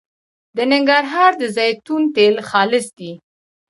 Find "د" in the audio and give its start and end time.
0.55-0.57, 1.41-1.43